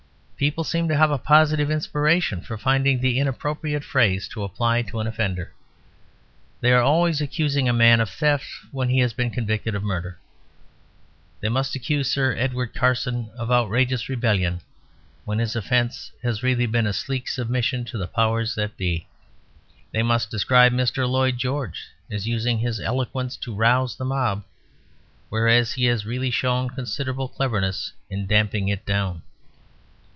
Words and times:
People 0.41 0.63
seem 0.63 0.87
to 0.87 0.97
have 0.97 1.11
a 1.11 1.19
positive 1.19 1.69
inspiration 1.69 2.41
for 2.41 2.57
finding 2.57 2.99
the 2.99 3.19
inappropriate 3.19 3.83
phrase 3.83 4.27
to 4.29 4.41
apply 4.43 4.81
to 4.81 4.99
an 4.99 5.05
offender; 5.05 5.53
they 6.61 6.71
are 6.71 6.81
always 6.81 7.21
accusing 7.21 7.69
a 7.69 7.73
man 7.73 8.01
of 8.01 8.09
theft 8.09 8.47
when 8.71 8.89
he 8.89 8.97
has 8.97 9.13
been 9.13 9.29
convicted 9.29 9.75
of 9.75 9.83
murder. 9.83 10.17
They 11.41 11.49
must 11.49 11.75
accuse 11.75 12.09
Sir 12.09 12.35
Edward 12.35 12.73
Carson 12.73 13.29
of 13.37 13.51
outrageous 13.51 14.09
rebellion, 14.09 14.61
when 15.25 15.37
his 15.37 15.55
offence 15.55 16.11
has 16.23 16.41
really 16.41 16.65
been 16.65 16.87
a 16.87 16.93
sleek 16.93 17.27
submission 17.27 17.85
to 17.85 17.99
the 17.99 18.07
powers 18.07 18.55
that 18.55 18.75
be. 18.77 19.05
They 19.91 20.01
must 20.01 20.31
describe 20.31 20.71
Mr. 20.73 21.07
Lloyd 21.07 21.37
George 21.37 21.81
as 22.09 22.27
using 22.27 22.57
his 22.57 22.79
eloquence 22.79 23.37
to 23.37 23.53
rouse 23.53 23.95
the 23.95 24.05
mob, 24.05 24.43
whereas 25.29 25.73
he 25.73 25.85
has 25.85 26.07
really 26.07 26.31
shown 26.31 26.67
considerable 26.67 27.27
cleverness 27.27 27.91
in 28.09 28.25
damping 28.25 28.69
it 28.69 28.87
down. 28.87 29.21